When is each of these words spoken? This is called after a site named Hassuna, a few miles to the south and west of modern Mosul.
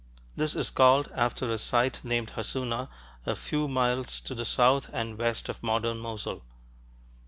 This 0.35 0.55
is 0.55 0.71
called 0.71 1.09
after 1.13 1.47
a 1.51 1.59
site 1.59 2.03
named 2.03 2.31
Hassuna, 2.35 2.89
a 3.27 3.35
few 3.35 3.67
miles 3.67 4.19
to 4.21 4.33
the 4.33 4.45
south 4.45 4.89
and 4.91 5.15
west 5.15 5.47
of 5.47 5.61
modern 5.61 5.99
Mosul. 5.99 6.43